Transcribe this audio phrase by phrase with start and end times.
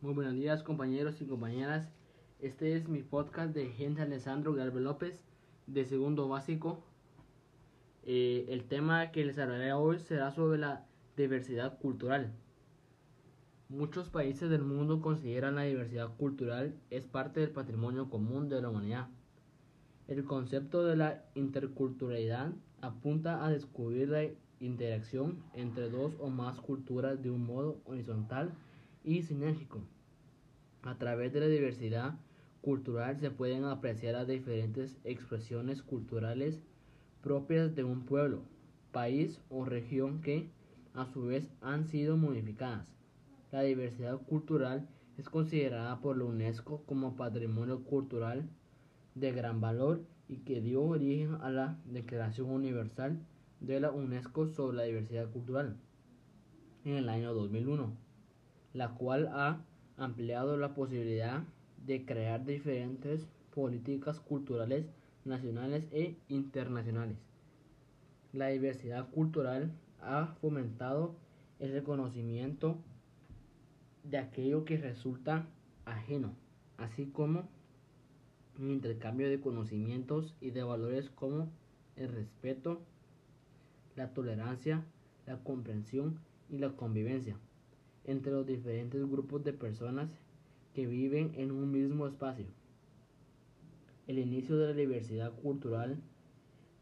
[0.00, 1.90] Muy buenos días compañeros y compañeras.
[2.38, 5.24] Este es mi podcast de Gente Alessandro Galvez López
[5.66, 6.84] de segundo básico.
[8.04, 12.32] Eh, el tema que les hablaré hoy será sobre la diversidad cultural.
[13.68, 18.68] Muchos países del mundo consideran la diversidad cultural es parte del patrimonio común de la
[18.68, 19.08] humanidad.
[20.06, 24.22] El concepto de la interculturalidad apunta a descubrir la
[24.60, 28.52] interacción entre dos o más culturas de un modo horizontal
[29.04, 29.80] y sinérgico.
[30.82, 32.18] A través de la diversidad
[32.60, 36.60] cultural se pueden apreciar las diferentes expresiones culturales
[37.22, 38.42] propias de un pueblo,
[38.92, 40.50] país o región que,
[40.94, 42.92] a su vez, han sido modificadas.
[43.50, 48.48] La diversidad cultural es considerada por la UNESCO como patrimonio cultural
[49.14, 53.18] de gran valor y que dio origen a la Declaración Universal
[53.60, 55.76] de la UNESCO sobre la diversidad cultural
[56.84, 57.92] en el año 2001,
[58.72, 59.60] la cual ha
[59.96, 61.42] ampliado la posibilidad
[61.86, 64.86] de crear diferentes políticas culturales
[65.24, 67.16] nacionales e internacionales.
[68.32, 71.16] La diversidad cultural ha fomentado
[71.58, 72.76] el reconocimiento
[74.04, 75.46] de aquello que resulta
[75.84, 76.34] ajeno,
[76.76, 77.48] así como
[78.58, 81.50] un intercambio de conocimientos y de valores como
[81.96, 82.80] el respeto,
[83.96, 84.84] la tolerancia,
[85.26, 87.36] la comprensión y la convivencia
[88.08, 90.08] entre los diferentes grupos de personas
[90.74, 92.46] que viven en un mismo espacio.
[94.06, 95.98] El inicio de la diversidad cultural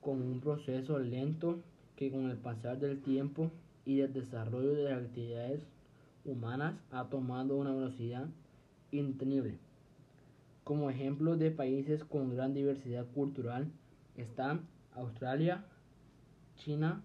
[0.00, 1.60] con un proceso lento
[1.96, 3.50] que con el pasar del tiempo
[3.84, 5.60] y del desarrollo de las actividades
[6.24, 8.26] humanas ha tomado una velocidad
[8.90, 9.58] intenible.
[10.64, 13.70] Como ejemplo de países con gran diversidad cultural
[14.16, 14.62] están
[14.94, 15.66] Australia,
[16.56, 17.02] China,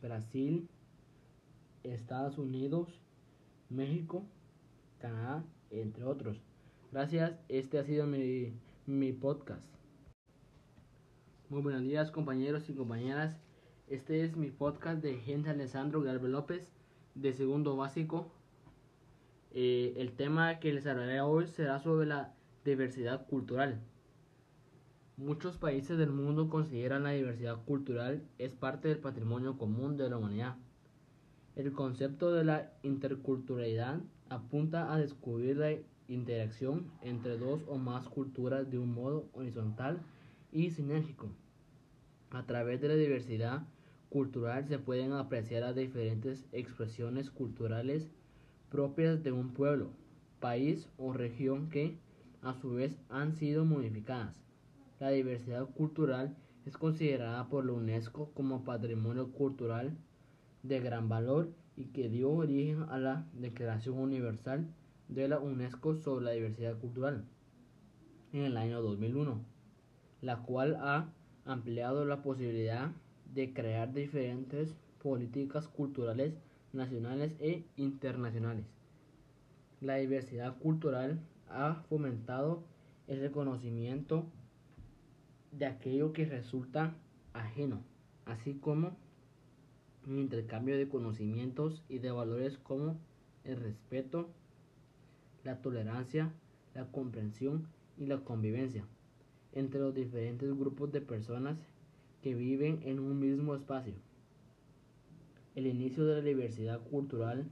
[0.00, 0.66] Brasil,
[1.82, 2.88] Estados Unidos,
[3.68, 4.24] México,
[5.00, 6.40] Canadá, entre otros.
[6.92, 8.52] Gracias, este ha sido mi,
[8.86, 9.68] mi podcast.
[11.48, 13.36] Muy buenos días compañeros y compañeras.
[13.88, 16.72] Este es mi podcast de Gente Alessandro Galvez López
[17.14, 18.30] de segundo básico.
[19.52, 23.80] Eh, el tema que les hablaré hoy será sobre la diversidad cultural.
[25.16, 30.18] Muchos países del mundo consideran la diversidad cultural es parte del patrimonio común de la
[30.18, 30.56] humanidad.
[31.56, 35.72] El concepto de la interculturalidad apunta a descubrir la
[36.06, 40.02] interacción entre dos o más culturas de un modo horizontal
[40.52, 41.30] y sinérgico.
[42.30, 43.66] A través de la diversidad
[44.10, 48.10] cultural se pueden apreciar las diferentes expresiones culturales
[48.70, 49.88] propias de un pueblo,
[50.40, 51.96] país o región que,
[52.42, 54.36] a su vez, han sido modificadas.
[55.00, 59.96] La diversidad cultural es considerada por la UNESCO como patrimonio cultural
[60.68, 64.66] de gran valor y que dio origen a la Declaración Universal
[65.08, 67.24] de la UNESCO sobre la diversidad cultural
[68.32, 69.40] en el año 2001,
[70.22, 71.12] la cual ha
[71.44, 72.90] ampliado la posibilidad
[73.32, 76.34] de crear diferentes políticas culturales
[76.72, 78.64] nacionales e internacionales.
[79.80, 82.64] La diversidad cultural ha fomentado
[83.06, 84.26] el reconocimiento
[85.52, 86.94] de aquello que resulta
[87.32, 87.82] ajeno,
[88.24, 88.96] así como
[90.06, 92.96] un intercambio de conocimientos y de valores como
[93.44, 94.28] el respeto,
[95.44, 96.32] la tolerancia,
[96.74, 97.66] la comprensión
[97.98, 98.84] y la convivencia
[99.52, 101.58] entre los diferentes grupos de personas
[102.22, 103.94] que viven en un mismo espacio.
[105.54, 107.46] El inicio de la diversidad cultural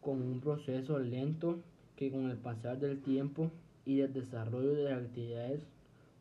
[0.00, 1.60] con un proceso lento
[1.96, 3.50] que con el pasar del tiempo
[3.84, 5.60] y del desarrollo de las actividades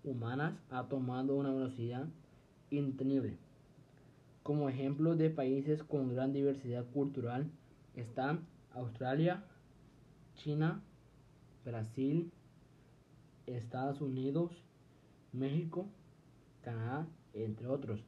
[0.04, 2.08] humanas ha tomado una velocidad
[2.70, 3.38] intenible.
[4.50, 7.52] Como ejemplo de países con gran diversidad cultural
[7.96, 9.44] están Australia,
[10.34, 10.82] China,
[11.64, 12.32] Brasil,
[13.46, 14.50] Estados Unidos,
[15.34, 15.86] México,
[16.64, 18.04] Canadá, entre otros.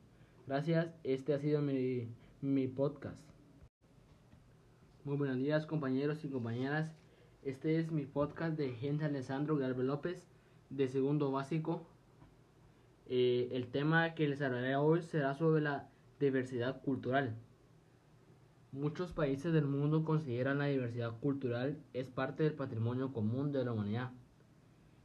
[0.47, 2.07] Gracias, este ha sido mi,
[2.41, 3.24] mi podcast.
[5.03, 6.91] Muy buenos días compañeros y compañeras.
[7.44, 10.27] Este es mi podcast de Gente Alessandro Galvez López
[10.71, 11.86] de segundo básico.
[13.06, 15.91] Eh, el tema que les hablaré hoy será sobre la
[16.25, 17.35] diversidad cultural.
[18.71, 23.73] Muchos países del mundo consideran la diversidad cultural es parte del patrimonio común de la
[23.73, 24.12] humanidad.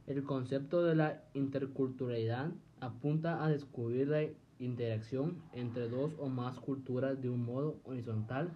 [0.05, 4.23] El concepto de la interculturalidad apunta a descubrir la
[4.59, 8.51] interacción entre dos o más culturas de un modo horizontal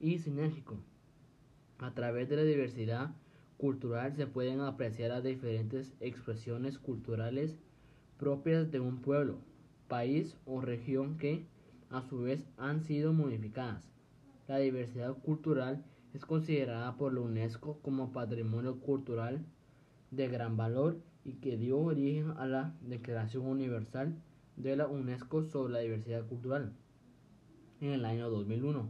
[0.00, 0.78] y sinérgico.
[1.78, 3.14] A través de la diversidad
[3.58, 7.58] cultural se pueden apreciar las diferentes expresiones culturales
[8.18, 9.38] propias de un pueblo,
[9.88, 11.46] país o región que,
[11.94, 13.88] a su vez, han sido modificadas.
[14.48, 19.44] La diversidad cultural es considerada por la UNESCO como patrimonio cultural
[20.10, 24.14] de gran valor y que dio origen a la Declaración Universal
[24.56, 26.72] de la UNESCO sobre la diversidad cultural
[27.80, 28.88] en el año 2001,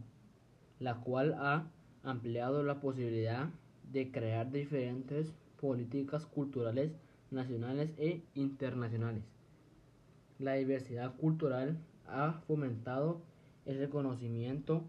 [0.81, 1.71] la cual ha
[2.03, 3.51] ampliado la posibilidad
[3.93, 6.93] de crear diferentes políticas culturales
[7.31, 9.25] nacionales e internacionales.
[10.39, 13.21] La diversidad cultural ha fomentado
[13.67, 14.83] el reconocimiento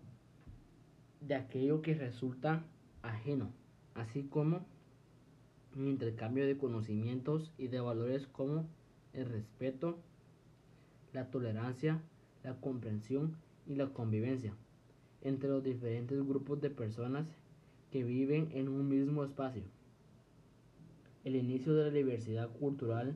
[1.22, 2.64] de aquello que resulta
[3.02, 3.52] ajeno,
[3.94, 4.66] así como
[5.76, 8.66] un intercambio de conocimientos y de valores como
[9.14, 9.98] el respeto,
[11.14, 12.02] la tolerancia,
[12.44, 13.36] la comprensión
[13.68, 14.54] y la convivencia
[15.22, 17.26] entre los diferentes grupos de personas
[17.92, 19.64] que viven en un mismo espacio.
[21.24, 23.16] El inicio de la diversidad cultural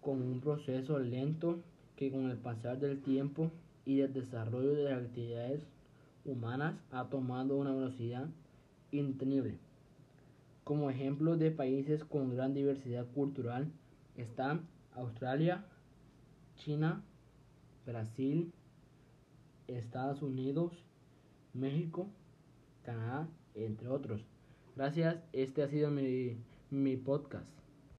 [0.00, 1.60] con un proceso lento
[2.00, 3.50] que con el pasar del tiempo
[3.84, 5.60] y del desarrollo de las actividades
[6.24, 8.26] humanas ha tomado una velocidad
[8.90, 9.58] intenible.
[10.64, 13.70] Como ejemplo de países con gran diversidad cultural
[14.16, 15.66] están Australia,
[16.56, 17.02] China,
[17.84, 18.50] Brasil,
[19.68, 20.72] Estados Unidos,
[21.52, 22.06] México,
[22.82, 24.24] Canadá, entre otros.
[24.74, 26.38] Gracias, este ha sido mi,
[26.70, 27.59] mi podcast.